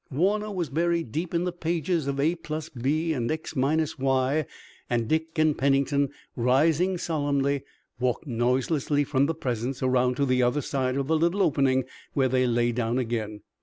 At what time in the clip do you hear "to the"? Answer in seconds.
10.17-10.41